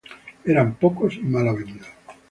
[0.45, 1.87] Eran pocos y mal avenidos